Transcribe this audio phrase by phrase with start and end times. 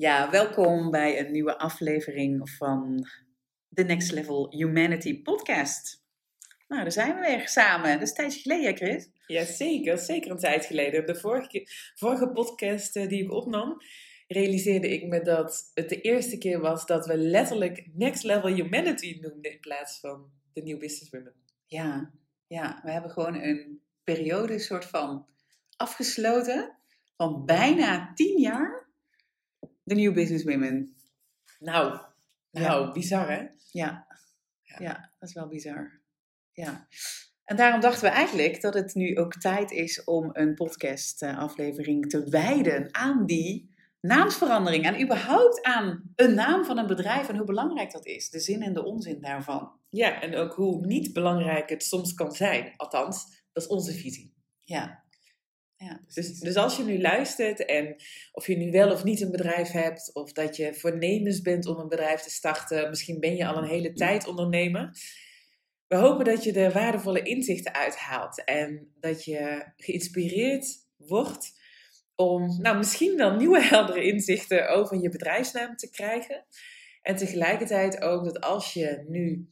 [0.00, 3.06] Ja, welkom bij een nieuwe aflevering van
[3.68, 6.04] de Next Level Humanity podcast.
[6.68, 7.92] Nou, daar zijn we weer samen.
[7.92, 9.08] Dat is een tijdje geleden, Chris.
[9.26, 9.98] Ja, zeker.
[9.98, 11.06] Zeker een tijd geleden.
[11.06, 13.76] De vorige, vorige podcast eh, die ik opnam,
[14.26, 19.18] realiseerde ik me dat het de eerste keer was dat we letterlijk Next Level Humanity
[19.20, 21.34] noemden in plaats van de New Business Women.
[21.66, 22.12] Ja,
[22.46, 25.26] ja, we hebben gewoon een periode soort van
[25.76, 26.78] afgesloten
[27.16, 28.79] van bijna tien jaar
[29.90, 30.96] de New Business Women.
[31.58, 32.00] Nou,
[32.50, 33.46] nou, bizar hè?
[33.70, 34.06] Ja.
[34.78, 36.00] ja, dat is wel bizar.
[36.52, 36.86] Ja.
[37.44, 42.28] En daarom dachten we eigenlijk dat het nu ook tijd is om een podcast-aflevering te
[42.28, 44.84] wijden aan die naamsverandering.
[44.84, 48.30] En überhaupt aan een naam van een bedrijf en hoe belangrijk dat is.
[48.30, 49.72] De zin en de onzin daarvan.
[49.88, 52.72] Ja, en ook hoe niet belangrijk het soms kan zijn.
[52.76, 54.34] Althans, dat is onze visie.
[54.60, 55.04] Ja.
[55.84, 57.96] Ja dus, dus als je nu luistert en
[58.32, 61.78] of je nu wel of niet een bedrijf hebt, of dat je voornemens bent om
[61.78, 64.90] een bedrijf te starten, misschien ben je al een hele tijd ondernemer.
[65.86, 71.58] We hopen dat je er waardevolle inzichten uithaalt en dat je geïnspireerd wordt
[72.14, 76.46] om nou, misschien wel nieuwe heldere inzichten over je bedrijfsnaam te krijgen.
[77.02, 79.48] En tegelijkertijd ook dat als je nu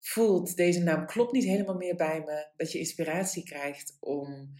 [0.00, 4.50] voelt, deze naam klopt niet helemaal meer bij me, dat je inspiratie krijgt om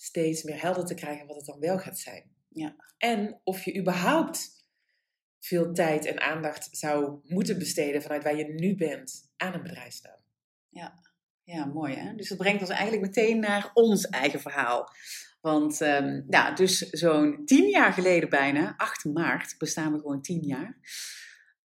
[0.00, 2.30] steeds meer helder te krijgen wat het dan wel gaat zijn.
[2.48, 2.76] Ja.
[2.98, 4.66] En of je überhaupt
[5.38, 10.20] veel tijd en aandacht zou moeten besteden vanuit waar je nu bent aan een bedrijfsnaam.
[10.68, 10.98] Ja,
[11.44, 12.14] ja mooi hè.
[12.14, 14.88] Dus dat brengt ons eigenlijk meteen naar ons eigen verhaal.
[15.40, 20.44] Want um, ja, dus zo'n tien jaar geleden bijna, 8 maart, bestaan we gewoon tien
[20.44, 20.78] jaar.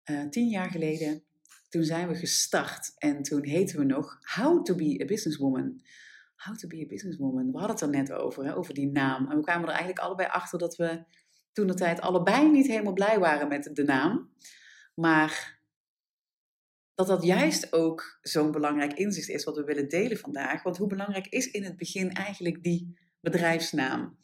[0.05, 1.25] Uh, tien jaar geleden
[1.69, 5.80] toen zijn we gestart en toen heten we nog How to be a Businesswoman.
[6.44, 7.52] How to be a Businesswoman.
[7.52, 9.30] We hadden het er net over, hè, over die naam.
[9.30, 11.04] En we kwamen er eigenlijk allebei achter dat we
[11.52, 14.30] toen de tijd allebei niet helemaal blij waren met de naam.
[14.94, 15.60] Maar
[16.94, 20.62] dat dat juist ook zo'n belangrijk inzicht is wat we willen delen vandaag.
[20.62, 24.19] Want hoe belangrijk is in het begin eigenlijk die bedrijfsnaam?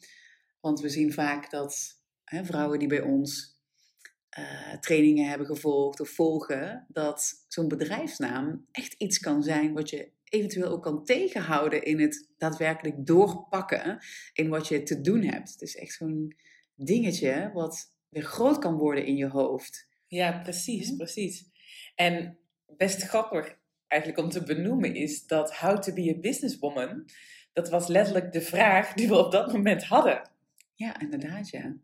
[0.59, 3.57] Want we zien vaak dat hè, vrouwen die bij ons
[4.39, 10.11] uh, trainingen hebben gevolgd of volgen, dat zo'n bedrijfsnaam echt iets kan zijn wat je
[10.29, 13.99] eventueel ook kan tegenhouden in het daadwerkelijk doorpakken
[14.33, 15.51] in wat je te doen hebt.
[15.51, 16.35] Het is echt zo'n
[16.75, 19.87] dingetje wat weer groot kan worden in je hoofd.
[20.07, 21.45] Ja, precies, precies.
[21.95, 22.37] En
[22.77, 23.57] best grappig
[23.87, 27.05] eigenlijk om te benoemen is dat how to be a businesswoman,
[27.53, 30.29] dat was letterlijk de vraag die we op dat moment hadden.
[30.73, 31.75] Ja, inderdaad, ja.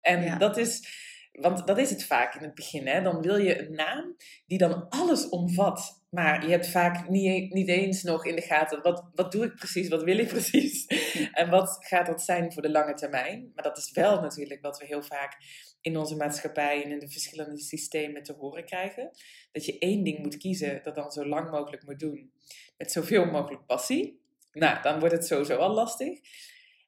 [0.00, 0.88] En dat is,
[1.32, 2.86] want dat is het vaak in het begin.
[2.86, 3.02] Hè?
[3.02, 4.16] Dan wil je een naam
[4.46, 6.03] die dan alles omvat.
[6.14, 8.82] Maar je hebt vaak niet, niet eens nog in de gaten.
[8.82, 9.88] Wat, wat doe ik precies?
[9.88, 10.86] Wat wil ik precies?
[11.32, 13.50] En wat gaat dat zijn voor de lange termijn?
[13.54, 15.36] Maar dat is wel natuurlijk wat we heel vaak
[15.80, 19.10] in onze maatschappij en in de verschillende systemen te horen krijgen.
[19.52, 22.32] Dat je één ding moet kiezen, dat dan zo lang mogelijk moet doen.
[22.76, 24.20] Met zoveel mogelijk passie.
[24.52, 26.18] Nou, dan wordt het sowieso al lastig.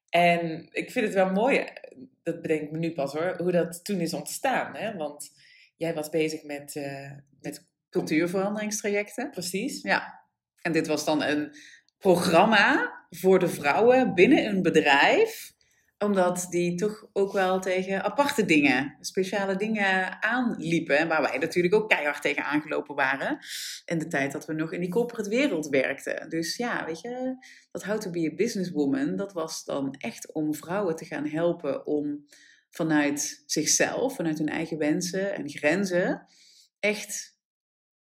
[0.09, 1.67] En ik vind het wel mooi,
[2.23, 4.75] dat bedenk ik me nu pas hoor, hoe dat toen is ontstaan.
[4.75, 4.95] Hè?
[4.95, 5.31] Want
[5.77, 7.11] jij was bezig met, uh,
[7.41, 9.29] met cultuurveranderingstrajecten.
[9.29, 9.81] Precies.
[9.81, 10.25] Ja.
[10.61, 11.55] En dit was dan een
[11.97, 15.55] programma voor de vrouwen binnen een bedrijf
[15.99, 21.07] omdat die toch ook wel tegen aparte dingen, speciale dingen aanliepen.
[21.07, 23.37] Waar wij natuurlijk ook keihard tegen aangelopen waren.
[23.85, 26.29] In de tijd dat we nog in die corporate wereld werkten.
[26.29, 27.35] Dus ja, weet je,
[27.71, 31.85] dat How to be a Businesswoman, dat was dan echt om vrouwen te gaan helpen
[31.85, 32.25] om
[32.69, 36.27] vanuit zichzelf, vanuit hun eigen wensen en grenzen,
[36.79, 37.36] echt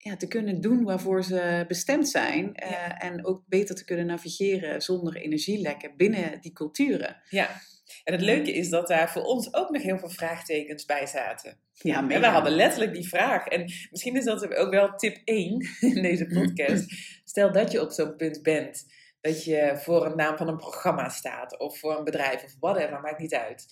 [0.05, 2.63] ja, te kunnen doen waarvoor ze bestemd zijn.
[2.65, 7.23] Uh, en ook beter te kunnen navigeren zonder energielekken binnen die culturen.
[7.29, 7.61] Ja.
[8.05, 11.59] En het leuke is dat daar voor ons ook nog heel veel vraagtekens bij zaten.
[11.73, 13.47] Ja, en we hadden letterlijk die vraag.
[13.47, 16.85] En misschien is dat ook wel tip 1 in deze podcast.
[17.25, 18.85] Stel dat je op zo'n punt bent
[19.21, 23.01] dat je voor een naam van een programma staat of voor een bedrijf of whatever,
[23.01, 23.67] maakt niet uit.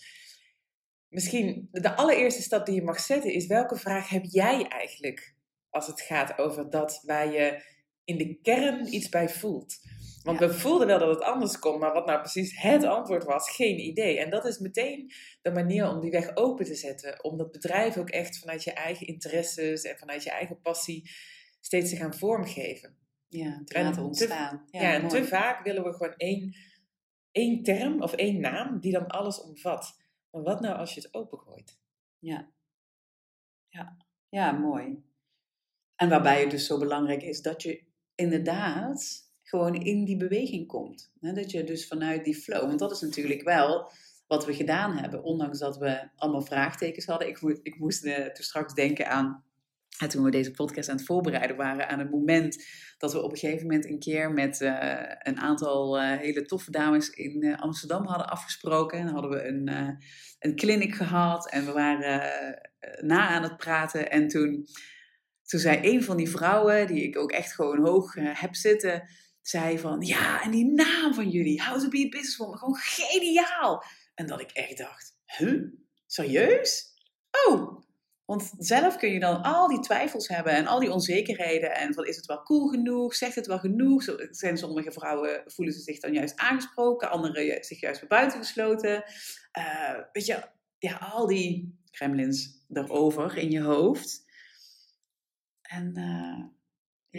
[1.09, 5.35] Misschien de allereerste stap die je mag zetten is welke vraag heb jij eigenlijk
[5.73, 7.63] als het gaat over dat waar je
[8.05, 9.81] in de kern iets bij voelt.
[10.23, 13.51] Want we voelden wel dat het anders kon, maar wat nou precies het antwoord was,
[13.51, 14.19] geen idee.
[14.19, 17.25] En dat is meteen de manier om die weg open te zetten.
[17.25, 21.11] Om dat bedrijf ook echt vanuit je eigen interesses en vanuit je eigen passie
[21.61, 22.97] steeds te gaan vormgeven.
[23.29, 24.65] Ja, te laten ontstaan.
[24.71, 26.57] ja, ja en te vaak willen we gewoon één,
[27.31, 30.01] één term of één naam die dan alles omvat.
[30.31, 31.79] Maar wat nou als je het opengooit?
[32.19, 32.53] Ja.
[33.69, 33.97] Ja,
[34.29, 35.03] ja mooi.
[36.03, 37.83] En waarbij het dus zo belangrijk is dat je
[38.15, 41.13] inderdaad gewoon in die beweging komt.
[41.21, 43.91] Dat je dus vanuit die flow, want dat is natuurlijk wel
[44.27, 45.23] wat we gedaan hebben.
[45.23, 47.29] Ondanks dat we allemaal vraagtekens hadden.
[47.29, 49.45] Ik, mo ik moest uh, toen straks denken aan
[49.99, 52.65] en toen we deze podcast aan het voorbereiden waren, aan het moment
[52.99, 56.71] dat we op een gegeven moment een keer met uh, een aantal uh, hele toffe
[56.71, 58.99] dames in Amsterdam hadden afgesproken.
[58.99, 59.99] En hadden we een,
[60.39, 62.59] een clinic gehad en we waren
[63.01, 64.11] na aan het praten.
[64.11, 64.67] En toen,
[65.53, 69.09] toen zei een van die vrouwen, die ik ook echt gewoon hoog heb zitten,
[69.43, 73.85] zei van, ja, en die naam van jullie, How to be a Businesswoman, gewoon geniaal.
[74.15, 75.63] En dat ik echt dacht, huh?
[76.07, 76.87] Serieus?
[77.47, 77.83] Oh,
[78.25, 81.75] want zelf kun je dan al die twijfels hebben en al die onzekerheden.
[81.75, 83.15] En van is het wel cool genoeg?
[83.15, 84.05] Zegt het wel genoeg?
[84.31, 89.05] Zijn sommige vrouwen voelen ze zich dan juist aangesproken, anderen zich juist buitengesloten.
[89.59, 90.43] Uh, weet je,
[90.79, 94.31] ja, al die gremlins erover in je hoofd.
[95.73, 96.45] En uh,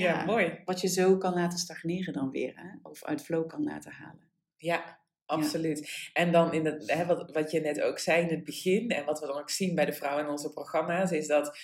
[0.04, 0.62] ja, ja, mooi.
[0.66, 2.90] Wat je zo kan laten stagneren dan weer, hè?
[2.90, 4.32] of uit flow kan laten halen.
[4.58, 6.10] Ja, Absoluut.
[6.14, 9.06] En dan in het, hè, wat, wat je net ook zei in het begin, en
[9.06, 11.58] wat we dan ook zien bij de vrouwen in onze programma's, is dat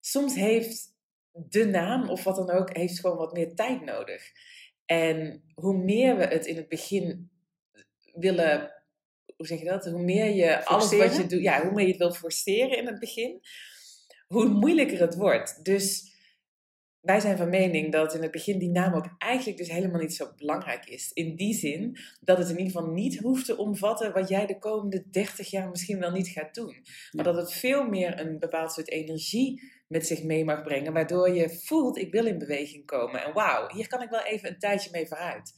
[0.00, 0.94] soms heeft
[1.32, 4.32] de naam of wat dan ook, heeft gewoon wat meer tijd nodig.
[4.84, 7.30] En hoe meer we het in het begin
[8.14, 8.72] willen,
[9.36, 9.84] hoe zeg je dat?
[9.84, 12.86] Hoe meer je alles wat je doet, ja, hoe meer je het wilt forceren in
[12.86, 13.40] het begin,
[14.34, 15.64] hoe moeilijker het wordt.
[15.64, 16.12] Dus
[17.00, 20.14] wij zijn van mening dat in het begin die naam ook eigenlijk dus helemaal niet
[20.14, 21.10] zo belangrijk is.
[21.12, 24.58] In die zin dat het in ieder geval niet hoeft te omvatten wat jij de
[24.58, 26.84] komende 30 jaar misschien wel niet gaat doen.
[27.12, 31.30] Maar dat het veel meer een bepaald soort energie met zich mee mag brengen, waardoor
[31.30, 33.24] je voelt, ik wil in beweging komen.
[33.24, 35.52] En wauw, hier kan ik wel even een tijdje mee vooruit.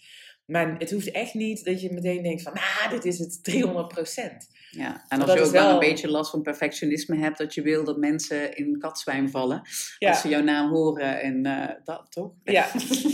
[0.46, 3.88] Maar het hoeft echt niet dat je meteen denkt van, ah, dit is het 300
[3.88, 4.48] procent.
[4.70, 7.84] Ja, en als je ook wel een beetje last van perfectionisme hebt, dat je wil
[7.84, 9.62] dat mensen in katzwijn vallen.
[9.98, 12.32] Als ze jouw naam horen en uh, dat, toch?
[12.44, 12.66] Ja.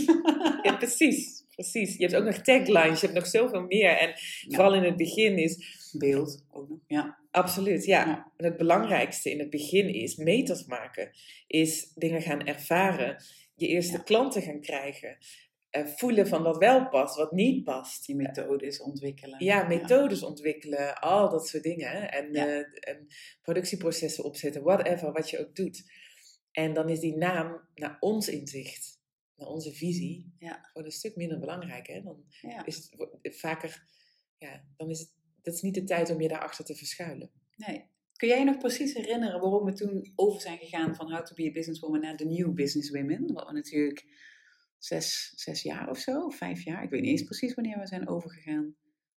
[0.63, 1.43] ja, precies.
[1.55, 1.97] Precies.
[1.97, 3.97] Je hebt ook nog taglines, je hebt nog zoveel meer.
[3.97, 4.13] En
[4.47, 5.81] vooral in het begin is...
[5.97, 7.17] Beeld ook nog, ja.
[7.31, 8.05] Absoluut, ja.
[8.05, 8.31] ja.
[8.37, 11.11] En het belangrijkste in het begin is meters maken.
[11.47, 13.23] Is dingen gaan ervaren.
[13.55, 15.17] Je eerste klanten gaan krijgen.
[15.73, 18.05] Eh, voelen van wat wel past, wat niet past.
[18.05, 19.43] Die methodes ontwikkelen.
[19.43, 22.11] Ja, methodes ontwikkelen, al dat soort dingen.
[22.11, 23.07] En, eh, en,
[23.41, 25.91] productieprocessen opzetten, whatever, wat je ook doet.
[26.51, 29.01] En dan is die naam naar ons inzicht,
[29.35, 30.59] naar onze visie, ja.
[30.63, 31.87] gewoon een stuk minder belangrijk.
[31.87, 32.01] Hè?
[32.01, 32.23] Dan
[32.65, 32.75] is
[33.21, 33.87] het vaker,
[34.37, 37.31] ja, dan is het, dat is niet de tijd om je daarachter te verschuilen.
[37.55, 37.85] Nee.
[38.15, 41.35] Kun jij je nog precies herinneren waarom we toen over zijn gegaan van How to
[41.35, 43.33] be a Businesswoman naar The New Business Women?
[43.33, 44.05] Wat we natuurlijk
[44.85, 46.83] zes, zes jaar of zo, of vijf jaar.
[46.83, 48.75] Ik weet niet eens precies wanneer we zijn overgegaan.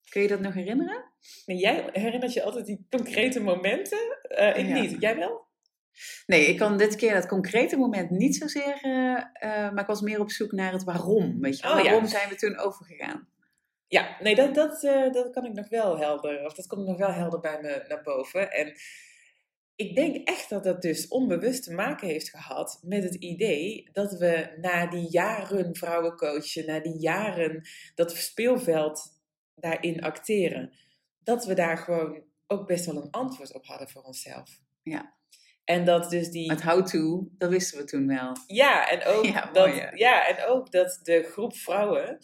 [0.09, 1.05] Kun je dat nog herinneren?
[1.45, 4.19] jij herinnert je altijd die concrete momenten?
[4.29, 4.97] Uh, ik niet.
[5.01, 5.45] Jij wel?
[6.27, 8.93] Nee, ik kan dit keer dat concrete moment niet zozeer, uh,
[9.41, 11.41] maar ik was meer op zoek naar het waarom.
[11.41, 13.29] Weet je, oh, waarom zijn we toen overgegaan?
[13.89, 14.81] Ja, nee, dat, dat,
[15.12, 18.03] dat kan ik nog wel helder, of dat komt nog wel helder bij me naar
[18.03, 18.53] boven.
[18.53, 18.75] En
[19.76, 24.12] ik denk echt dat dat dus onbewust te maken heeft gehad met het idee dat
[24.12, 29.14] we na die jaren vrouwencoachen, na die jaren dat speelveld
[29.55, 30.73] daarin acteren,
[31.19, 34.61] dat we daar gewoon ook best wel een antwoord op hadden voor onszelf.
[34.82, 35.14] Ja.
[35.64, 36.50] En dat dus die...
[36.50, 38.37] Het how-to, dat wisten we toen wel.
[38.46, 42.19] Ja, en ook, ja, dat, ja, en ook dat de groep vrouwen,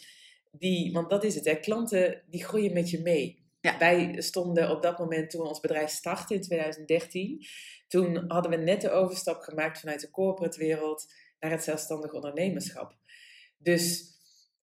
[0.50, 3.41] die, want dat is het, hè, klanten die groeien met je mee.
[3.62, 3.78] Ja.
[3.78, 7.46] Wij stonden op dat moment, toen we ons bedrijf startten in 2013,
[7.88, 12.96] toen hadden we net de overstap gemaakt vanuit de corporate wereld naar het zelfstandig ondernemerschap.
[13.58, 14.10] Dus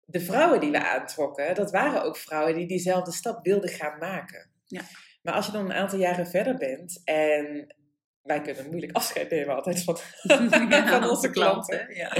[0.05, 4.51] de vrouwen die we aantrokken, dat waren ook vrouwen die diezelfde stap wilden gaan maken.
[4.65, 4.81] Ja.
[5.21, 7.75] Maar als je dan een aantal jaren verder bent en
[8.21, 9.97] wij kunnen moeilijk afscheid nemen altijd van,
[10.89, 11.95] van onze klanten.
[11.95, 12.15] Ja.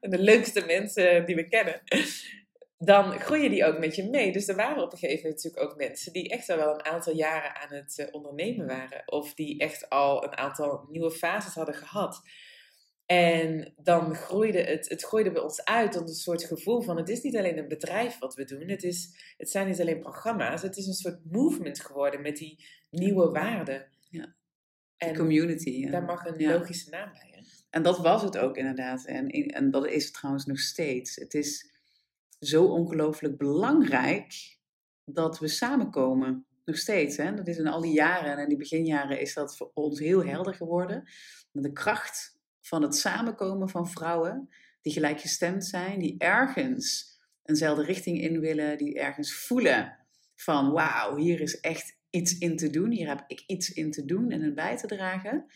[0.00, 1.82] En de leukste mensen die we kennen
[2.82, 4.32] dan groeien die ook met je mee.
[4.32, 6.84] Dus er waren op een gegeven moment natuurlijk ook mensen die echt al wel een
[6.84, 9.02] aantal jaren aan het uh, ondernemen waren.
[9.06, 12.22] Of die echt al een aantal nieuwe fases hadden gehad.
[13.06, 17.08] En dan groeide het, het groeide bij ons uit tot een soort gevoel van: het
[17.08, 20.62] is niet alleen een bedrijf wat we doen, het, is, het zijn niet alleen programma's,
[20.62, 23.88] het is een soort movement geworden met die nieuwe waarden.
[24.10, 24.34] Ja.
[24.96, 25.70] En community.
[25.70, 25.90] Ja.
[25.90, 27.30] Daar mag een logische naam bij.
[27.30, 27.42] Hè?
[27.70, 29.04] En dat was het ook inderdaad.
[29.04, 31.16] En, en dat is het trouwens nog steeds.
[31.16, 31.69] Het is
[32.40, 34.58] zo ongelooflijk belangrijk
[35.04, 36.46] dat we samenkomen.
[36.64, 37.34] Nog steeds, hè?
[37.34, 40.24] dat is in al die jaren en in die beginjaren is dat voor ons heel
[40.24, 41.08] helder geworden.
[41.52, 44.48] De kracht van het samenkomen van vrouwen
[44.82, 49.98] die gelijkgestemd zijn, die ergens eenzelfde richting in willen, die ergens voelen
[50.34, 54.04] van wauw, hier is echt iets in te doen, hier heb ik iets in te
[54.04, 55.46] doen en in bij te dragen.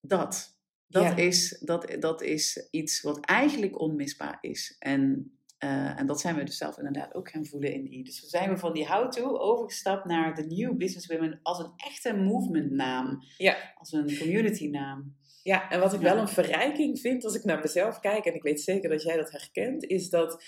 [0.00, 4.76] Dat, dat, is, dat, dat is iets wat eigenlijk onmisbaar is.
[4.78, 5.32] En
[5.64, 8.02] Eh, en dat zijn we dus zelf inderdaad ook gaan voelen in I.
[8.02, 11.72] Dus we zijn we van die how-to overgestapt naar de New Business Women als een
[11.76, 13.24] echte movement naam.
[13.36, 13.56] Ja.
[13.78, 15.16] Als een community naam.
[15.42, 18.42] Ja, en wat ik wel een verrijking vind als ik naar mezelf kijk, en ik
[18.42, 20.44] weet zeker dat jij dat herkent, is dat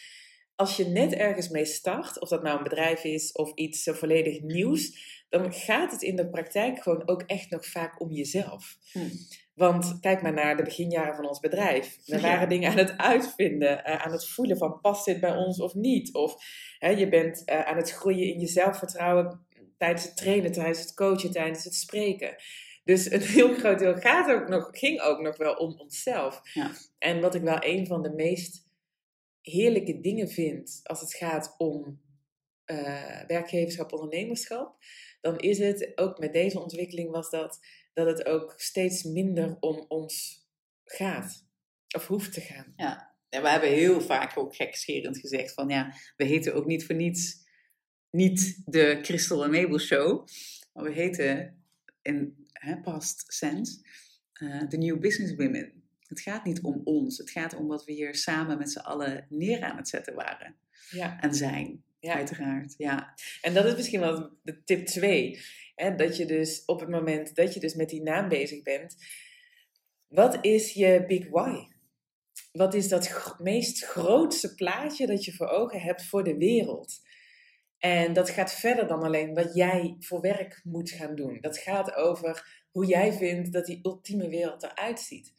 [0.55, 4.41] als je net ergens mee start, of dat nou een bedrijf is of iets volledig
[4.41, 8.76] nieuws, dan gaat het in de praktijk gewoon ook echt nog vaak om jezelf.
[8.92, 9.09] Hm.
[9.54, 11.99] Want kijk maar naar de beginjaren van ons bedrijf.
[12.04, 15.61] We waren dingen aan het uitvinden, uh, aan het voelen van past dit bij ons
[15.61, 16.14] of niet.
[16.14, 16.37] Of
[16.78, 19.47] hè, je bent uh, aan het groeien in je zelfvertrouwen
[19.78, 22.37] tijdens het trainen, tijdens het coachen, tijdens het spreken.
[22.85, 26.40] Dus een heel groot deel gaat ook nog, ging ook nog wel om onszelf.
[26.52, 26.71] Ja.
[26.99, 28.66] En wat ik wel een van de meest
[29.40, 32.00] heerlijke dingen vind als het gaat om
[32.66, 34.76] uh, werkgeverschap, ondernemerschap,
[35.21, 37.61] dan is het ook met deze ontwikkeling was dat
[37.93, 40.45] dat het ook steeds minder om ons
[40.85, 41.45] gaat.
[41.97, 42.73] Of hoeft te gaan.
[42.77, 46.87] Ja, en we hebben heel vaak ook gekscherend gezegd van ja, we heten ook niet
[46.87, 47.45] voor niets
[48.11, 50.27] niet de Crystal en Mabel Show,
[50.73, 51.63] maar we heten
[52.03, 53.81] in hè, past sense
[54.41, 55.73] uh, de New Business Women.
[56.07, 59.27] Het gaat niet om ons, het gaat om wat we hier samen met z'n allen
[59.29, 60.57] neer aan het zetten waren
[60.91, 61.21] ja.
[61.21, 61.85] en zijn.
[62.07, 62.15] Ja.
[62.15, 63.15] Uiteraard, ja.
[63.41, 65.41] En dat is misschien wel de tip 2.
[65.97, 68.97] Dat je dus op het moment dat je dus met die naam bezig bent,
[70.09, 71.75] wat is je big why?
[72.53, 77.05] Wat is dat meest grootste plaatje dat je voor ogen hebt voor de wereld?
[77.79, 81.39] En dat gaat verder dan alleen wat jij voor werk moet gaan doen.
[81.41, 85.35] Dat gaat over hoe jij vindt dat die ultieme wereld eruit ziet.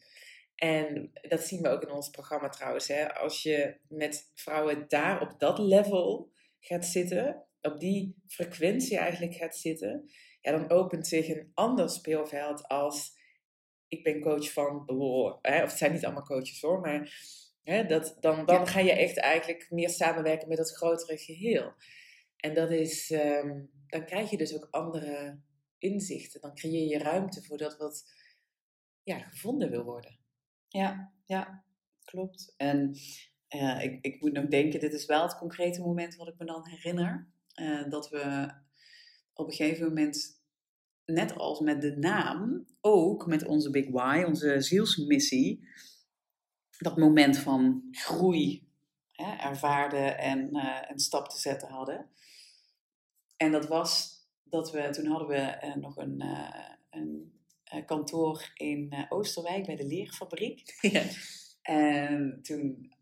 [0.54, 2.88] En dat zien we ook in ons programma trouwens.
[2.88, 3.14] Hè?
[3.14, 9.56] Als je met vrouwen daar op dat level gaat zitten, op die frequentie eigenlijk gaat
[9.56, 10.10] zitten,
[10.40, 13.16] ja, dan opent zich een ander speelveld als
[13.88, 14.82] ik ben coach van,
[15.42, 17.12] hè, of het zijn niet allemaal coaches hoor, maar
[17.62, 21.72] hè, dat, dan, dan ga je echt eigenlijk meer samenwerken met dat grotere geheel.
[22.36, 25.40] En dat is, ehm, dan krijg je dus ook andere
[25.78, 26.40] inzichten.
[26.40, 28.12] Dan creëer je ruimte voor dat wat
[29.02, 30.18] ja, gevonden wil worden.
[30.68, 31.64] Ja, ja,
[32.04, 32.54] klopt.
[32.56, 32.96] En
[33.54, 36.44] uh, ik, ik moet nog denken, dit is wel het concrete moment wat ik me
[36.44, 37.28] dan herinner.
[37.54, 38.52] Uh, dat we
[39.34, 40.42] op een gegeven moment,
[41.04, 45.68] net als met de naam, ook met onze Big Why, onze zielsmissie,
[46.78, 48.68] dat moment van groei
[49.12, 52.10] hè, ervaarden en uh, een stap te zetten hadden.
[53.36, 56.24] En dat was dat we, toen hadden we nog een,
[56.90, 60.76] een kantoor in Oosterwijk bij de leerfabriek.
[60.92, 61.02] Ja.
[61.62, 62.92] En toen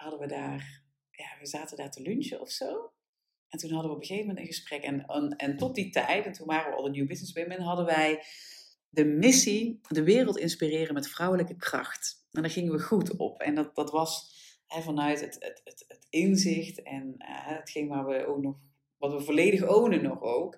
[0.00, 2.92] hadden we daar, ja, we zaten daar te lunchen of zo.
[3.48, 4.82] En toen hadden we op een gegeven moment een gesprek.
[4.82, 7.60] En, en, en tot die tijd, en toen waren we al de New Business Women,
[7.60, 8.22] hadden wij
[8.88, 12.26] de missie de wereld inspireren met vrouwelijke kracht.
[12.32, 13.40] En daar gingen we goed op.
[13.40, 14.34] En dat, dat was
[14.66, 18.56] hè, vanuit het, het, het, het, inzicht en uh, hetgeen waar we ook nog,
[18.96, 20.56] wat we volledig ownen nog ook,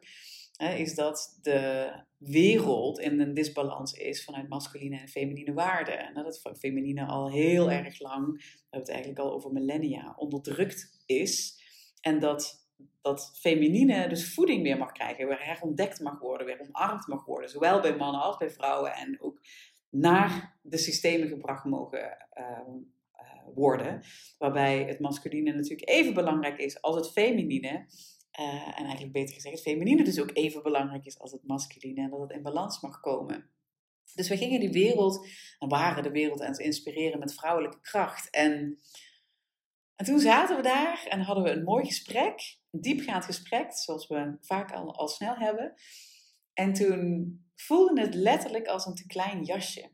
[0.57, 1.93] hè, is dat de
[2.25, 5.99] wereld in een disbalans is vanuit masculine en feminine waarden.
[5.99, 11.03] En dat het feminine al heel erg lang, hebben het eigenlijk al over millennia, onderdrukt
[11.07, 11.61] is.
[12.01, 12.63] En dat
[13.03, 17.51] dat feminine dus voeding weer mag krijgen, weer herontdekt mag worden, weer omarmd mag worden.
[17.51, 19.41] Zowel bij mannen als bij vrouwen en ook
[19.91, 22.45] naar de systemen gebracht mogen uh,
[23.21, 24.03] uh, worden.
[24.39, 27.87] Waarbij het masculine natuurlijk even belangrijk is als het feminine.
[28.41, 32.01] Uh, en eigenlijk beter gezegd, het feminine dus ook even belangrijk is als het masculine.
[32.01, 33.51] En dat het in balans mag komen.
[34.15, 38.31] Dus we gingen die wereld, en waren de wereld aan het inspireren met vrouwelijke kracht.
[38.31, 38.79] En,
[39.97, 44.07] en toen zaten we daar en hadden we een mooi gesprek een diepgaand gesprek, zoals
[44.07, 45.75] we vaak al, al snel hebben.
[46.53, 49.91] En toen voelde het letterlijk als een te klein jasje.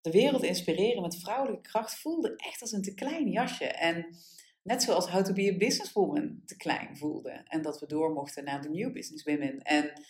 [0.00, 3.66] De wereld inspireren met vrouwelijke kracht voelde echt als een te klein jasje.
[3.66, 4.16] En
[4.62, 7.30] net zoals How to be a Businesswoman te klein voelde.
[7.30, 9.58] En dat we door mochten naar de New Business Women.
[9.58, 10.02] En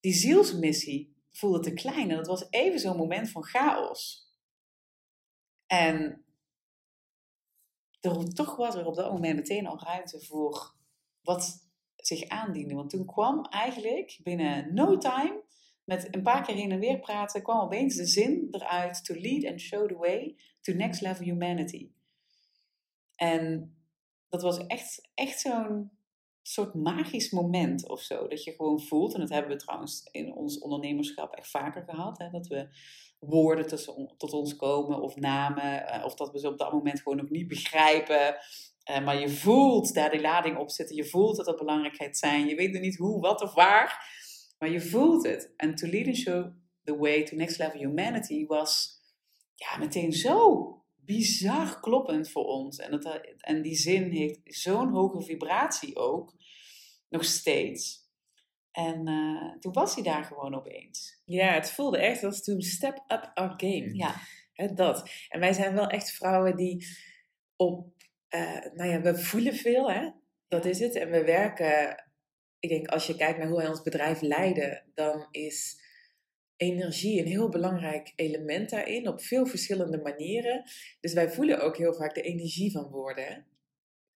[0.00, 2.10] die zielsmissie voelde te klein.
[2.10, 4.32] En dat was even zo'n moment van chaos.
[5.66, 6.24] En
[8.00, 10.74] er, toch was er op dat moment meteen al ruimte voor
[11.22, 12.74] wat zich aandiende.
[12.74, 15.42] Want toen kwam eigenlijk binnen no time,
[15.84, 19.44] met een paar keer heen en weer praten, kwam opeens de zin eruit: to lead
[19.44, 21.90] and show the way to next level humanity.
[23.18, 23.74] En
[24.28, 25.90] dat was echt, echt zo'n
[26.42, 28.28] soort magisch moment of zo.
[28.28, 32.18] Dat je gewoon voelt, en dat hebben we trouwens in ons ondernemerschap echt vaker gehad,
[32.18, 32.68] hè, dat we
[33.18, 33.66] woorden
[34.16, 37.30] tot ons komen of namen, uh, of dat we ze op dat moment gewoon nog
[37.30, 38.36] niet begrijpen.
[38.90, 42.46] Uh, maar je voelt daar die lading op zitten, je voelt dat er belangrijkheid zijn.
[42.46, 44.14] Je weet er niet hoe, wat of waar,
[44.58, 45.52] maar je voelt het.
[45.56, 46.52] En To Lead and Show
[46.84, 49.00] the Way to Next Level Humanity was
[49.54, 50.72] ja, meteen zo
[51.08, 52.78] bizar kloppend voor ons.
[52.78, 56.34] En, dat, en die zin heeft zo'n hoge vibratie ook,
[57.08, 58.06] nog steeds.
[58.70, 61.22] En uh, toen was hij daar gewoon opeens.
[61.24, 63.94] Ja, het voelde echt als to step up our game.
[63.94, 64.14] Ja.
[64.52, 65.10] He, dat.
[65.28, 66.86] En wij zijn wel echt vrouwen die
[67.56, 67.92] op,
[68.34, 70.10] uh, nou ja, we voelen veel, hè.
[70.48, 70.94] Dat is het.
[70.94, 72.04] En we werken,
[72.58, 75.86] ik denk als je kijkt naar hoe wij ons bedrijf leiden, dan is
[76.58, 80.64] energie een heel belangrijk element daarin, op veel verschillende manieren.
[81.00, 83.46] Dus wij voelen ook heel vaak de energie van woorden.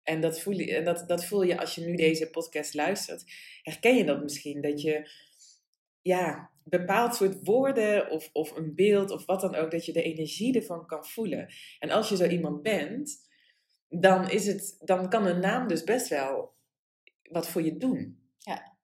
[0.03, 3.25] En dat voel, je, dat, dat voel je als je nu deze podcast luistert.
[3.63, 4.61] Herken je dat misschien?
[4.61, 5.11] Dat je
[6.01, 10.03] ja, bepaald soort woorden of, of een beeld of wat dan ook, dat je de
[10.03, 11.53] energie ervan kan voelen.
[11.79, 13.31] En als je zo iemand bent,
[13.89, 16.55] dan, is het, dan kan een naam dus best wel
[17.23, 18.21] wat voor je doen.
[18.39, 18.77] Ja,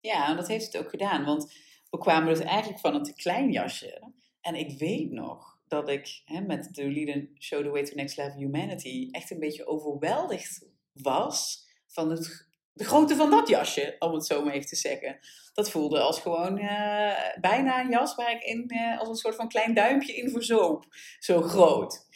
[0.00, 1.24] ja en dat heeft het ook gedaan.
[1.24, 1.52] Want
[1.92, 4.12] we kwamen dus eigenlijk van het klein jasje.
[4.40, 8.16] En ik weet nog dat ik hè, met de Lead Show The Way to Next
[8.16, 14.12] Level Humanity echt een beetje overweldigd was van het, de grootte van dat jasje, om
[14.12, 15.18] het zo maar even te zeggen.
[15.54, 19.34] Dat voelde als gewoon uh, bijna een jas waar ik in, uh, als een soort
[19.34, 20.86] van klein duimpje in verzoop.
[21.18, 22.06] Zo groot.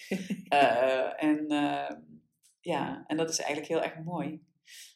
[0.53, 1.47] uh, en
[2.61, 4.41] ja, en dat is eigenlijk heel erg mooi.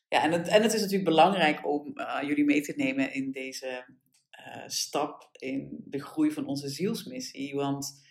[0.08, 1.94] Ja, en het, en het is natuurlijk belangrijk om
[2.26, 3.84] jullie mee te nemen in deze
[4.66, 7.54] stap in de groei van onze zielsmissie.
[7.54, 8.02] Want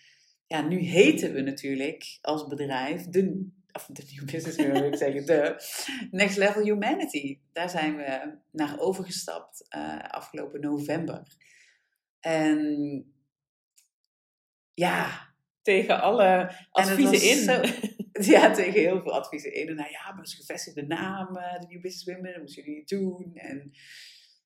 [0.47, 5.25] ja, nu heten we natuurlijk als bedrijf de, of de New Business wil ik zeggen,
[5.25, 5.63] de
[6.11, 7.39] Next Level Humanity.
[7.51, 11.23] Daar zijn we naar overgestapt uh, afgelopen november.
[12.19, 13.13] En
[14.73, 15.27] ja.
[15.61, 17.37] Tegen alle adviezen in.
[17.37, 17.61] Zo,
[18.31, 19.67] ja, tegen heel veel adviezen in.
[19.67, 22.89] En nou ja, maar is gevestigde naam, de New Business Women, dat moeten jullie niet
[22.89, 23.31] doen.
[23.33, 23.71] En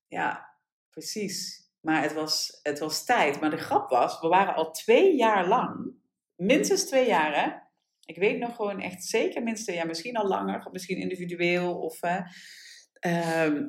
[0.08, 0.48] ja,
[0.90, 1.63] precies.
[1.84, 3.40] Maar het was, het was tijd.
[3.40, 5.92] Maar de grap was, we waren al twee jaar lang,
[6.36, 7.62] minstens twee jaar hè.
[8.04, 11.98] Ik weet nog gewoon echt zeker minstens twee jaar, misschien al langer, misschien individueel of
[12.02, 13.60] uh,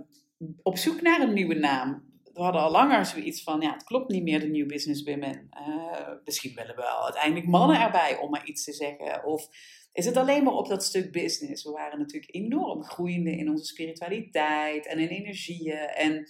[0.61, 2.13] op zoek naar een nieuwe naam.
[2.33, 5.49] We hadden al langer zoiets van, ja, het klopt niet meer, de New Business Women.
[5.67, 9.25] Uh, misschien willen we wel uiteindelijk mannen erbij, om maar iets te zeggen.
[9.25, 9.47] Of
[9.93, 11.63] is het alleen maar op dat stuk business?
[11.63, 15.77] We waren natuurlijk enorm groeiende in onze spiritualiteit en in energieën.
[15.77, 16.27] En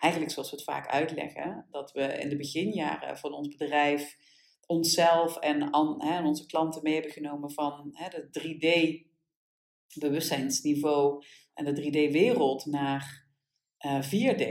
[0.00, 4.16] eigenlijk zoals we het vaak uitleggen, dat we in de beginjaren van ons bedrijf
[4.66, 5.62] onszelf en,
[5.98, 13.28] hè, onze klanten mee hebben genomen van hè, de 3D-bewustzijnsniveau en de 3D-wereld naar
[13.80, 14.04] uh, eh,
[14.36, 14.44] 4D.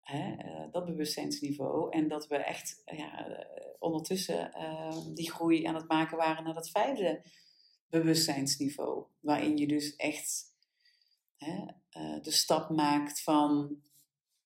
[0.00, 1.90] Hè, uh, dat bewustzijnsniveau.
[1.90, 3.46] En dat we echt ja,
[3.78, 7.22] ondertussen uh, die groei aan het maken waren naar dat vijfde
[7.88, 9.04] bewustzijnsniveau.
[9.20, 10.52] Waarin je dus echt
[12.22, 13.82] de stap maakt van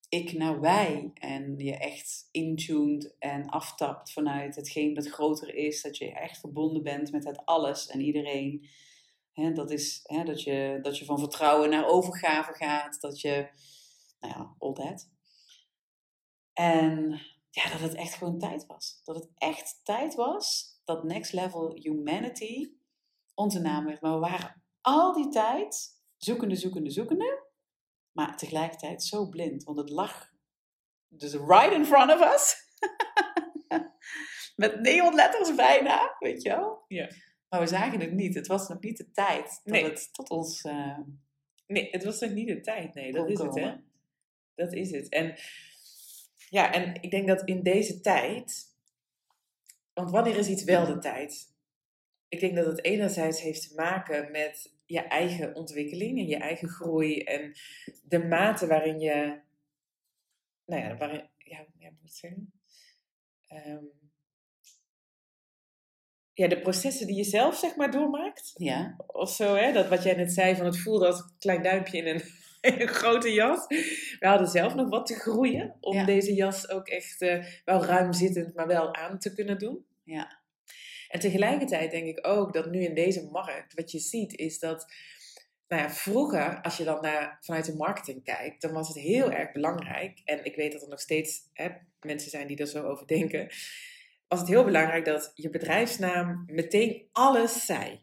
[0.09, 1.11] ik naar wij.
[1.13, 5.81] En je echt intuned en aftapt vanuit hetgeen dat groter is.
[5.81, 8.69] Dat je echt verbonden bent met het alles en iedereen.
[9.33, 13.01] dat is dat, je, dat je van vertrouwen naar overgave gaat.
[13.01, 13.49] Dat je,
[14.19, 15.09] nou ja, all that.
[16.53, 19.01] En ja, dat het echt gewoon tijd was.
[19.03, 22.71] Dat het echt tijd was dat Next Level Humanity
[23.33, 24.01] onze naam werd.
[24.01, 27.38] Maar we waren al die tijd zoekende, zoekende, zoekende.
[28.19, 30.33] Maar tegelijkertijd zo blind, want het lag
[31.07, 32.55] dus right in front of us.
[34.55, 36.83] Met neonletters bijna, weet je wel.
[36.87, 37.09] Ja.
[37.49, 38.35] Maar we zagen het niet.
[38.35, 40.63] Het was nog niet de tijd dat het tot ons...
[40.63, 40.97] Uh,
[41.67, 42.93] nee, het was nog niet de tijd.
[42.93, 43.75] Nee, dat is het, hè.
[44.55, 45.09] Dat is het.
[45.09, 45.35] En
[46.49, 48.75] ja, en ik denk dat in deze tijd...
[49.93, 51.53] Want wanneer is iets wel de tijd?
[52.29, 56.69] Ik denk dat het enerzijds heeft te maken met je eigen ontwikkeling en je eigen
[56.69, 57.53] groei en
[58.03, 59.41] de mate waarin je,
[60.65, 62.53] nou ja, waarin, ja, ja moet ik zeggen?
[63.67, 63.99] Um,
[66.39, 68.51] ja, de processen die je zelf zeg maar doormaakt.
[68.55, 68.95] Ja.
[69.07, 69.71] Of zo, hè?
[69.73, 72.21] Dat wat jij net zei, van het voelde als klein duimpje in een,
[72.81, 73.67] een, grote jas.
[74.19, 78.13] We hadden zelf nog wat te groeien om deze jas ook echt uh, wel ruim
[78.13, 79.85] zittend, maar wel aan te kunnen doen.
[80.03, 80.38] Ja.
[81.09, 84.93] En tegelijkertijd denk ik ook dat nu in deze markt, wat je ziet, is dat.
[85.67, 89.31] Nou ja, vroeger, als je dan naar, vanuit de marketing kijkt, dan was het heel
[89.31, 90.21] erg belangrijk.
[90.25, 91.69] En ik weet dat er nog steeds hè,
[92.01, 93.47] mensen zijn die er zo over denken.
[94.27, 98.01] Was het heel belangrijk dat je bedrijfsnaam meteen alles zei.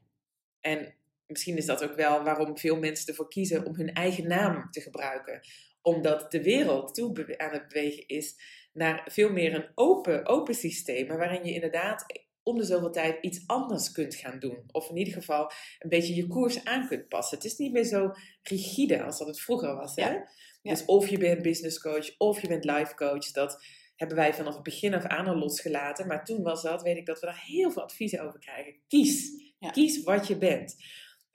[0.61, 0.95] En
[1.27, 4.81] misschien is dat ook wel waarom veel mensen ervoor kiezen om hun eigen naam te
[4.81, 5.41] gebruiken.
[5.83, 8.35] Omdat de wereld toe aan het bewegen is
[8.73, 11.07] naar veel meer een open, open systeem.
[11.07, 14.65] Waarin je inderdaad om de zoveel tijd iets anders kunt gaan doen.
[14.73, 17.37] Of in ieder geval een beetje je koers aan kunt passen.
[17.37, 19.97] Het is niet meer zo rigide als dat het vroeger was.
[19.97, 20.17] Hè?
[20.63, 23.31] Dus of je bent business coach of je bent life coach.
[23.31, 23.65] Dat
[23.97, 26.07] hebben wij vanaf het begin af aan al losgelaten.
[26.07, 28.75] Maar toen was dat, weet ik, dat we daar heel veel adviezen over krijgen.
[28.89, 29.31] Kies.
[29.73, 30.77] Kies wat je bent.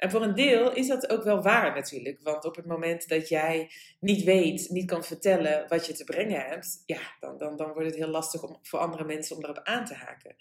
[0.02, 2.20] En voor een deel is dat ook wel waar natuurlijk.
[2.22, 6.46] Want op het moment dat jij niet weet, niet kan vertellen wat je te brengen
[6.46, 9.60] hebt, ja, dan, dan, dan wordt het heel lastig om, voor andere mensen om erop
[9.64, 10.36] aan te haken.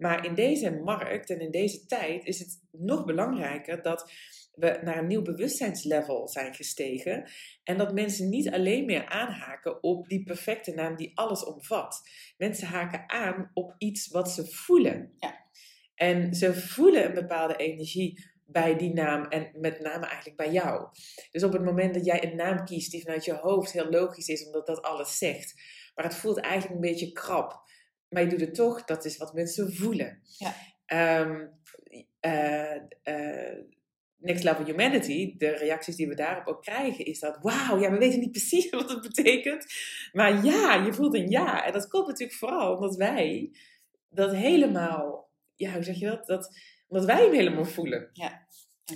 [0.00, 4.12] Maar in deze markt en in deze tijd is het nog belangrijker dat
[4.54, 7.30] we naar een nieuw bewustzijnslevel zijn gestegen.
[7.64, 12.08] En dat mensen niet alleen meer aanhaken op die perfecte naam die alles omvat.
[12.36, 15.14] Mensen haken aan op iets wat ze voelen.
[15.18, 15.48] Ja.
[15.94, 20.88] En ze voelen een bepaalde energie bij die naam en met name eigenlijk bij jou.
[21.30, 24.28] Dus op het moment dat jij een naam kiest die vanuit je hoofd heel logisch
[24.28, 25.54] is, omdat dat alles zegt,
[25.94, 27.62] maar het voelt eigenlijk een beetje krap,
[28.10, 30.22] maar je doet het toch, dat is wat mensen voelen.
[30.38, 30.54] Ja.
[30.86, 33.58] Eh, eh,
[34.16, 37.98] Next Level Humanity, de reacties die we daarop ook krijgen, is dat wauw, ja, we
[37.98, 39.66] weten niet precies wat het betekent,
[40.12, 41.66] maar ja, je voelt een ja.
[41.66, 43.50] En dat komt natuurlijk vooral omdat wij
[44.08, 46.26] dat helemaal, ja, hoe zeg je dat?
[46.26, 48.10] dat omdat wij hem helemaal voelen.
[48.12, 48.46] Ja.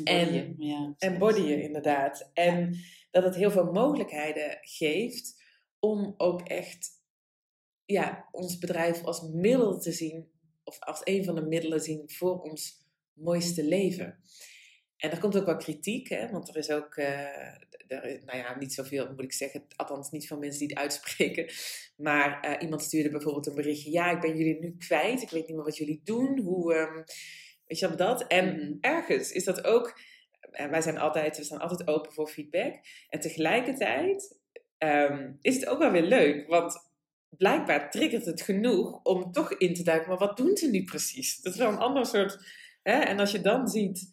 [0.04, 0.94] En bodyen.
[0.98, 2.30] En, bodyen, inderdaad.
[2.32, 2.76] En
[3.10, 5.42] dat het heel veel mogelijkheden geeft
[5.78, 6.93] om ook echt
[7.86, 10.28] ja, ons bedrijf als middel te zien,
[10.64, 14.18] of als een van de middelen zien voor ons mooiste leven.
[14.96, 17.06] En er komt ook wel kritiek, hè, want er is ook, uh,
[17.86, 20.78] er is, nou ja, niet zoveel moet ik zeggen, althans niet veel mensen die het
[20.78, 21.52] uitspreken.
[21.96, 25.46] Maar uh, iemand stuurde bijvoorbeeld een berichtje, ja, ik ben jullie nu kwijt, ik weet
[25.46, 27.04] niet meer wat jullie doen, hoe, um,
[27.66, 28.26] weet je wat dat?
[28.26, 28.78] En mm-hmm.
[28.80, 29.98] ergens is dat ook,
[30.50, 32.74] en wij zijn altijd, we staan altijd open voor feedback.
[33.08, 34.38] En tegelijkertijd
[34.78, 36.93] um, is het ook wel weer leuk, want
[37.36, 41.40] blijkbaar triggert het genoeg om toch in te duiken, maar wat doen ze nu precies?
[41.42, 42.38] Dat is wel een ander soort,
[42.82, 42.98] hè?
[42.98, 44.12] En als je dan ziet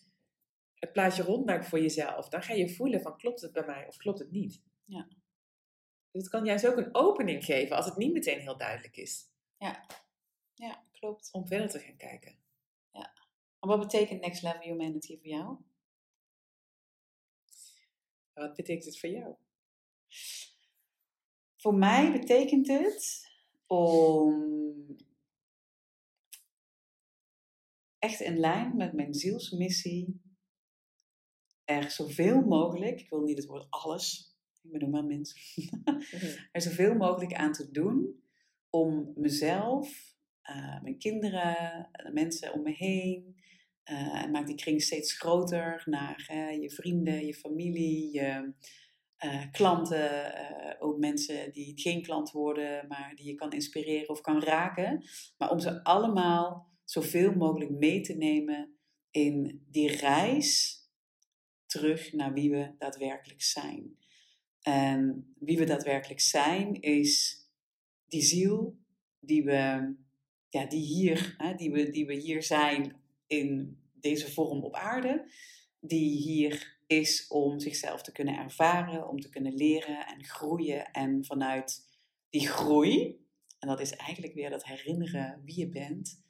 [0.75, 3.97] het plaatje rondmaakt voor jezelf, dan ga je voelen van klopt het bij mij of
[3.97, 4.61] klopt het niet.
[4.85, 5.07] Ja.
[6.11, 9.29] Dus het kan juist ook een opening geven als het niet meteen heel duidelijk is.
[9.57, 9.85] Ja,
[10.53, 11.29] ja klopt.
[11.31, 12.35] Om verder te gaan kijken.
[12.91, 13.13] Ja.
[13.59, 15.57] En wat betekent Next Level Humanity voor jou?
[18.33, 19.35] Wat betekent het voor jou?
[21.61, 23.29] Voor mij betekent het
[23.67, 24.95] om
[27.99, 30.21] echt in lijn met mijn zielsmissie
[31.63, 36.37] er zoveel mogelijk, ik wil niet het woord alles, ik ben ook maar mens, mhm.
[36.51, 38.23] er zoveel mogelijk aan te doen
[38.69, 40.15] om mezelf,
[40.49, 43.35] uh, mijn kinderen, de mensen om me heen,
[43.91, 48.53] uh, en maak die kring steeds groter naar uh, je vrienden, je familie, je
[49.51, 50.33] klanten,
[50.81, 55.03] ook mensen die geen klant worden, maar die je kan inspireren of kan raken.
[55.37, 58.75] Maar om ze allemaal zoveel mogelijk mee te nemen
[59.11, 60.79] in die reis
[61.65, 63.97] terug naar wie we daadwerkelijk zijn.
[64.61, 67.41] En wie we daadwerkelijk zijn is
[68.07, 68.79] die ziel
[69.19, 69.93] die we,
[70.49, 75.25] ja, die hier, hè, die we, die we hier zijn in deze vorm op aarde,
[75.79, 80.91] die hier is om zichzelf te kunnen ervaren, om te kunnen leren en groeien.
[80.91, 81.87] En vanuit
[82.29, 83.25] die groei,
[83.59, 86.23] en dat is eigenlijk weer dat herinneren wie je bent,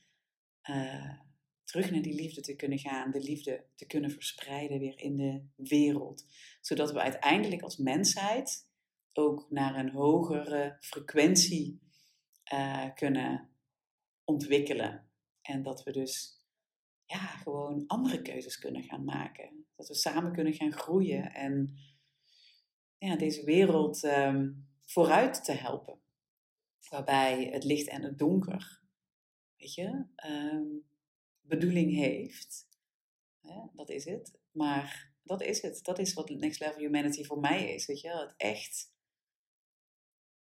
[0.70, 1.20] uh,
[1.64, 5.46] terug naar die liefde te kunnen gaan, de liefde te kunnen verspreiden weer in de
[5.56, 6.26] wereld.
[6.62, 8.70] Zodat we uiteindelijk als mensheid
[9.14, 11.82] ook naar een hogere frequentie
[12.54, 13.50] uh, kunnen
[14.24, 15.10] ontwikkelen.
[15.42, 16.42] En dat we dus
[17.06, 19.61] ja, gewoon andere keuzes kunnen gaan maken.
[19.82, 21.78] Dat we samen kunnen gaan groeien en
[22.98, 26.00] ja, deze wereld um, vooruit te helpen.
[26.90, 28.82] Waarbij het licht en het donker,
[29.58, 30.86] weet je, um,
[31.42, 32.68] bedoeling heeft.
[33.74, 34.40] dat is het.
[34.52, 35.84] Maar dat is het.
[35.84, 37.86] Dat is wat Next Level Humanity voor mij is.
[37.86, 38.94] Weet je Het echt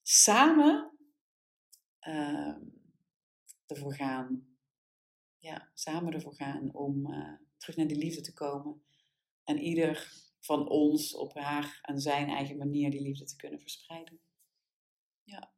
[0.01, 0.97] samen
[2.07, 2.57] uh,
[3.65, 4.57] ervoor gaan.
[5.39, 8.83] Ja, samen ervoor gaan om uh, terug naar die liefde te komen.
[9.51, 14.19] En ieder van ons op haar en zijn eigen manier die liefde te kunnen verspreiden.
[15.23, 15.51] Ja.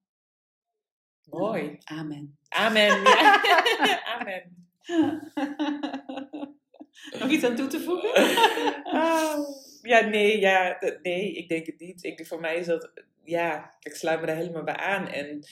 [1.23, 1.77] Mooi.
[1.83, 2.37] Amen.
[2.49, 3.05] Amen.
[4.15, 4.67] Amen.
[7.19, 8.09] Nog iets aan toe te voegen?
[8.83, 9.37] Oh,
[9.81, 12.03] ja, nee, ja, nee, ik denk het niet.
[12.03, 12.91] Ik, voor mij is dat,
[13.23, 15.07] ja, ik sluit me daar helemaal bij aan.
[15.07, 15.45] En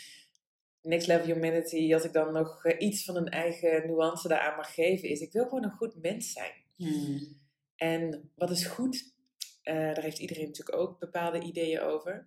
[0.81, 4.73] Next Level Humanity, als ik dan nog eh, iets van een eigen nuance daaraan mag
[4.73, 6.53] geven, is ik wil gewoon een goed mens zijn.
[6.75, 7.40] Hmm.
[7.81, 9.13] En wat is goed?
[9.63, 12.25] Uh, daar heeft iedereen natuurlijk ook bepaalde ideeën over.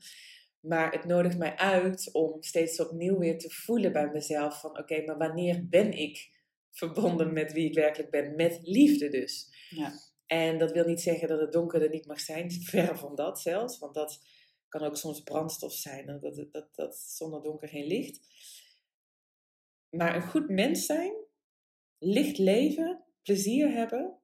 [0.60, 5.04] Maar het nodigt mij uit om steeds opnieuw weer te voelen bij mezelf van oké,
[5.04, 6.30] maar wanneer ben ik
[6.70, 9.48] verbonden met wie ik werkelijk ben, met liefde dus.
[9.68, 9.92] Ja.
[10.26, 13.40] En dat wil niet zeggen dat het donker er niet mag zijn, ver van dat
[13.40, 14.20] zelfs, want dat
[14.74, 18.20] Kan ook soms brandstof zijn, dat, dat, dat, dat zonder donker geen licht.
[19.90, 21.14] Maar een goed mens zijn,
[21.98, 24.18] licht leven, plezier hebben.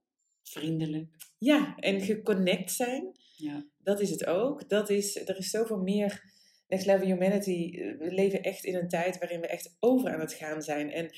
[0.51, 1.09] Vriendelijk.
[1.39, 3.19] Ja, en geconnect zijn.
[3.37, 3.67] Ja.
[3.79, 4.69] Dat is het ook.
[4.69, 6.33] Dat is, er is zoveel meer
[6.69, 7.71] Next Level Humanity.
[7.99, 10.91] We leven echt in een tijd waarin we echt over aan het gaan zijn.
[10.91, 11.11] En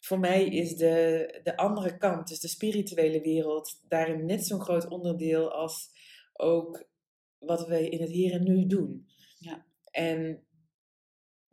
[0.00, 4.88] voor mij is de, de andere kant, dus de spirituele wereld, daarin net zo'n groot
[4.88, 5.88] onderdeel als
[6.32, 6.88] ook
[7.38, 9.06] wat we in het hier en nu doen.
[9.38, 9.66] Ja.
[9.90, 10.44] En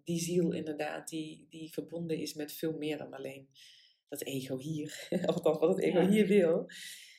[0.04, 3.50] die ziel inderdaad, die, die verbonden is met veel meer dan alleen
[4.10, 5.08] dat ego hier.
[5.26, 6.10] Althans, wat het ego Ja.
[6.10, 6.66] hier wil.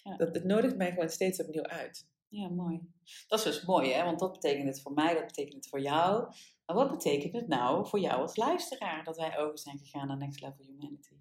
[0.03, 0.17] Ja.
[0.17, 2.11] Dat, het nodigt mij gewoon steeds opnieuw uit.
[2.29, 2.81] Ja, mooi.
[3.29, 4.05] Dat is dus mooi, hè?
[4.05, 6.27] Want dat betekent het voor mij, dat betekent het voor jou.
[6.67, 10.17] Maar wat betekent het nou voor jou als luisteraar dat wij over zijn gegaan naar
[10.17, 11.17] Next Level Humanity?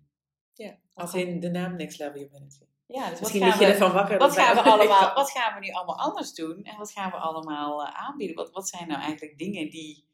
[0.53, 0.77] Ja.
[0.93, 2.65] Als in de naam Next Level Humanity.
[2.85, 4.17] Ja, dus Misschien wat gaan, je we, ervan wakker.
[4.17, 6.63] wat, gaan we allemaal, wat gaan we nu allemaal anders doen?
[6.63, 8.35] En wat gaan we allemaal eh, aanbieden?
[8.35, 10.05] Wat, wat zijn nou eigenlijk dingen die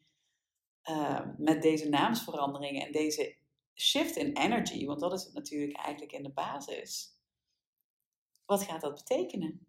[0.81, 3.35] eh, met deze naamsveranderingen en deze
[3.75, 7.16] shift in energy, want dat is het natuurlijk eigenlijk in de basis.
[8.47, 9.67] Wat gaat dat betekenen?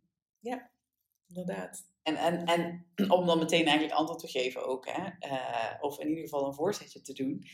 [1.28, 1.86] Inderdaad.
[2.02, 2.86] En, en, en
[3.18, 6.54] om dan meteen eigenlijk antwoord te geven ook, hè, eh, of in ieder geval een
[6.54, 7.44] voorzetje te doen,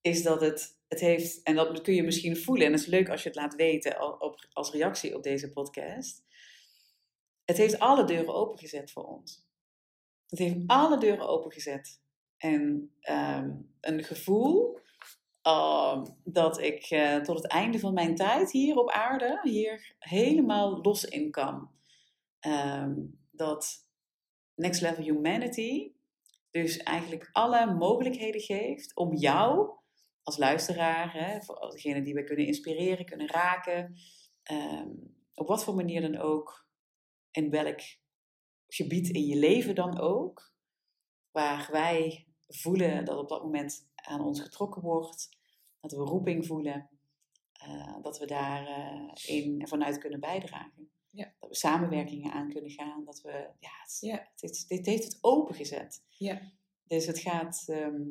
[0.00, 3.08] is dat het, het heeft, en dat kun je misschien voelen, en het is leuk
[3.08, 6.24] als je het laat weten al- op, als reactie op deze podcast,
[7.44, 9.46] het heeft alle deuren opengezet voor ons.
[10.26, 12.00] Het heeft alle deuren opengezet.
[12.36, 13.50] En ehm,
[13.80, 14.78] een gevoel
[15.46, 20.80] ehm, dat ik eh, tot het einde van mijn tijd hier op aarde, hier helemaal
[20.82, 21.70] los in kan.
[22.40, 22.94] Ehm,
[23.30, 23.88] dat
[24.54, 25.92] Next Level Humanity
[26.50, 29.70] dus eigenlijk alle mogelijkheden geeft om jou
[30.22, 33.96] als luisteraar, hè, voor degene die we kunnen inspireren, kunnen raken,
[34.42, 34.90] ehm,
[35.34, 36.68] op wat voor manier dan ook,
[37.30, 37.80] in welk
[38.66, 40.52] gebied in je leven dan ook,
[41.30, 45.35] waar wij voelen dat op dat moment aan ons getrokken wordt,
[45.88, 46.88] dat we roeping voelen,
[47.52, 50.90] eh, dat we daarin in vanuit kunnen bijdragen.
[51.10, 51.34] Ja.
[51.40, 54.28] Dat we samenwerkingen aan kunnen gaan, dat we, ja, het, Ja.
[54.36, 56.02] dit, dit heeft het opengezet.
[56.08, 56.40] Ja.
[56.86, 58.02] Dus het gaat, ehm,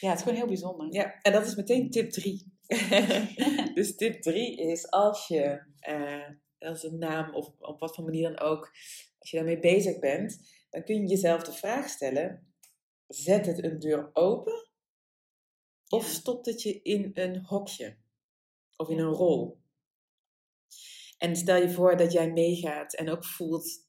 [0.00, 0.92] ja, het is gewoon heel bijzonder.
[0.92, 2.56] Ja, en dat is meteen tip 3.
[3.74, 8.28] dus tip 3 is als je eh, als een naam of op wat voor manier
[8.28, 8.70] dan ook,
[9.18, 12.54] als je daarmee bezig bent, dan kun je jezelf de vraag stellen:
[13.06, 14.67] zet het een deur open
[15.88, 17.96] of stopt het je in een hokje
[18.76, 19.58] of in een rol?
[21.18, 23.86] En stel je voor dat jij meegaat en ook voelt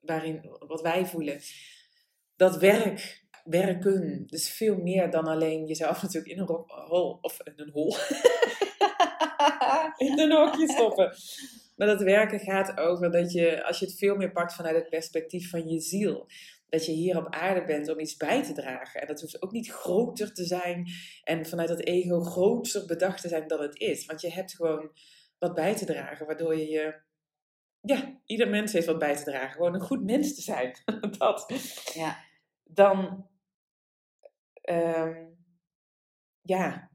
[0.00, 1.40] waarin, wat wij voelen.
[2.36, 7.42] Dat werk, werken, dus veel meer dan alleen jezelf natuurlijk in een ro- hol of
[7.42, 7.96] in een hol.
[10.08, 11.16] in een hokje stoppen.
[11.76, 14.88] Maar dat werken gaat over dat je, als je het veel meer pakt vanuit het
[14.88, 16.26] perspectief van je ziel,
[16.68, 19.00] dat je hier op aarde bent om iets bij te dragen.
[19.00, 20.90] En dat hoeft ook niet groter te zijn
[21.24, 24.06] en vanuit dat ego groter bedacht te zijn dan het is.
[24.06, 24.90] Want je hebt gewoon
[25.38, 27.00] wat bij te dragen, waardoor je je.
[27.80, 29.52] Ja, ieder mens heeft wat bij te dragen.
[29.52, 30.76] Gewoon een goed mens te zijn.
[31.18, 31.46] dat.
[31.94, 32.24] Ja.
[32.64, 33.28] Dan.
[34.52, 35.26] ehm,
[36.42, 36.90] ja,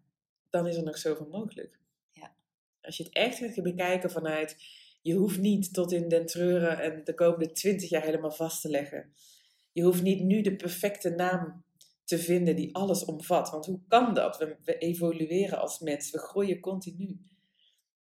[0.50, 1.80] dan is er nog zoveel mogelijk.
[2.12, 2.36] Ja.
[2.82, 4.82] Als je het echt gaat bekijken vanuit.
[5.02, 8.70] Je hoeft niet tot in den treuren en de komende twintig jaar helemaal vast te
[8.70, 9.14] leggen.
[9.74, 11.64] Je hoeft niet nu de perfecte naam
[12.04, 13.50] te vinden die alles omvat.
[13.50, 14.38] Want hoe kan dat?
[14.38, 17.20] We, we evolueren als mens, we groeien continu.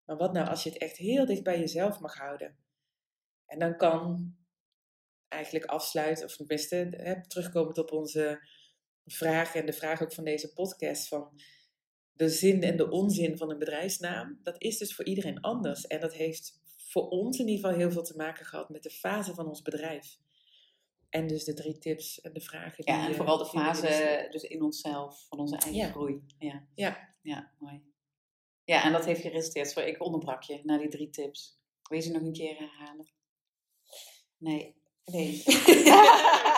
[0.05, 2.57] Maar wat nou als je het echt heel dicht bij jezelf mag houden?
[3.45, 4.35] En dan kan
[5.27, 8.47] eigenlijk afsluiten, of tenminste hè, terugkomend op onze
[9.05, 11.41] vraag en de vraag ook van deze podcast van
[12.13, 14.39] de zin en de onzin van een bedrijfsnaam.
[14.43, 15.87] Dat is dus voor iedereen anders.
[15.87, 18.89] En dat heeft voor ons in ieder geval heel veel te maken gehad met de
[18.89, 20.17] fase van ons bedrijf.
[21.09, 22.83] En dus de drie tips en de vragen.
[22.85, 25.89] Ja, die, en eh, vooral de fase dus in onszelf, van onze eigen Ja.
[25.89, 26.23] groei.
[26.39, 26.67] Ja.
[26.75, 27.15] Ja.
[27.21, 27.83] ja, mooi.
[28.63, 29.69] Ja, en dat heeft geresulteerd.
[29.69, 31.59] Sorry, ik onderbrak je na die drie tips.
[31.89, 33.11] Wil je ze nog een keer herhalen?
[34.37, 34.75] Nee.
[35.05, 35.43] Nee.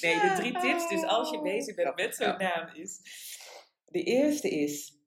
[0.00, 0.88] Nee, de drie tips.
[0.88, 3.00] Dus als je bezig bent met zo'n naam is.
[3.86, 4.98] De eerste is,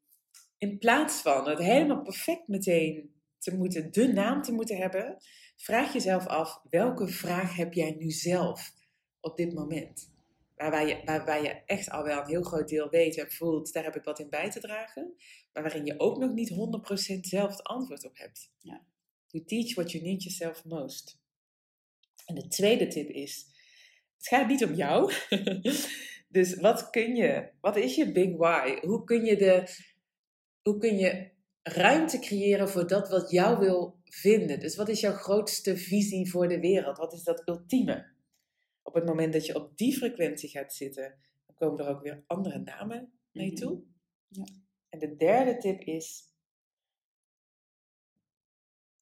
[0.57, 5.17] in plaats van het helemaal perfect meteen te moeten, de naam te moeten hebben,
[5.55, 8.73] vraag jezelf af, welke vraag heb jij nu zelf
[9.19, 10.13] op dit moment?
[10.55, 13.83] Waarbij je, waarbij je echt al wel een heel groot deel weet en voelt, daar
[13.83, 15.13] heb ik wat in bij te dragen.
[15.53, 16.49] Maar waarin je ook nog niet
[17.15, 18.51] 100% zelf het antwoord op hebt.
[18.59, 18.85] Ja.
[19.27, 21.19] You teach what you need yourself most.
[22.25, 23.45] En de tweede tip is,
[24.17, 25.13] het gaat niet om jou.
[26.29, 28.79] dus wat kun je, wat is je big why?
[28.81, 29.63] Hoe kun je, de,
[30.61, 31.31] hoe kun je
[31.63, 34.59] ruimte creëren voor dat wat jou wil vinden?
[34.59, 36.97] Dus wat is jouw grootste visie voor de wereld?
[36.97, 38.13] Wat is dat ultieme?
[38.85, 42.23] op het moment dat je op die frequentie gaat zitten, dan komen er ook weer
[42.27, 43.55] andere namen mee Mhm.
[43.55, 43.83] toe.
[44.27, 44.45] Ja.
[44.89, 46.29] En de derde tip is,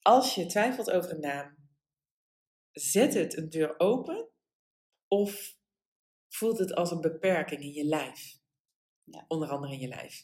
[0.01, 1.55] als je twijfelt over een naam,
[2.71, 4.29] zet het een deur open
[5.07, 5.57] of
[6.27, 8.37] voelt het als een beperking in je lijf.
[9.03, 9.25] Ja.
[9.27, 10.19] Onder andere in je lijf.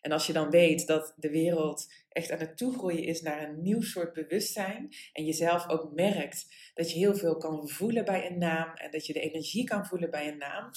[0.00, 3.62] En als je dan weet dat de wereld echt aan het toegroeien is naar een
[3.62, 8.38] nieuw soort bewustzijn en jezelf ook merkt dat je heel veel kan voelen bij een
[8.38, 10.70] naam en dat je de energie kan voelen bij een naam,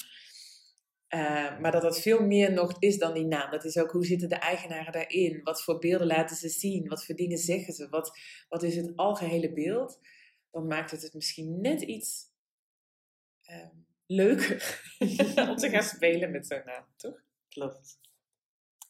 [1.08, 3.50] eh, maar dat dat veel meer nog is dan die naam.
[3.50, 5.42] Dat is ook hoe zitten de eigenaren daarin?
[5.42, 6.88] Wat voor beelden laten ze zien?
[6.88, 7.88] Wat voor dingen zeggen ze?
[7.88, 9.98] Wat, wat is het algehele beeld?
[10.50, 12.24] Dan maakt het het misschien net iets
[13.42, 13.68] eh,
[14.06, 14.82] leuker
[15.50, 17.22] om te gaan spelen met zo'n naam, toch?
[17.48, 18.00] Klopt.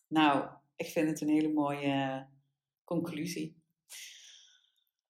[0.09, 2.27] Nou, ik vind het een hele mooie
[2.93, 3.61] conclusie.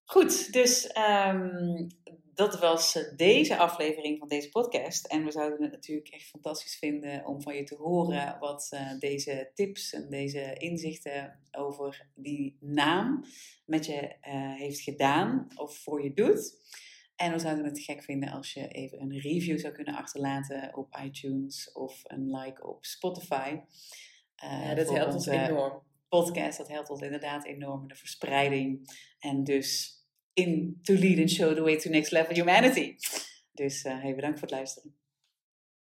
[0.04, 1.86] Goed, dus ehm,
[2.34, 5.06] dat was eh, deze aflevering van deze podcast.
[5.06, 8.98] En we zouden het natuurlijk echt fantastisch vinden om van je te horen wat eh,
[8.98, 13.24] deze tips en deze inzichten over die naam
[13.64, 16.60] met je eh, heeft gedaan of voor je doet.
[17.16, 20.98] En we zouden het gek vinden als je even een review zou kunnen achterlaten op
[21.04, 23.60] iTunes of een like op Spotify.
[24.36, 25.82] Ja, dat helpt ons enorm.
[26.18, 26.59] Podcast.
[26.59, 28.90] Dat helpt ons inderdaad enorm in de verspreiding.
[29.18, 30.01] En dus
[30.33, 32.96] in to lead and show the way to next level humanity.
[33.53, 35.01] Dus uh, bedankt voor het luisteren.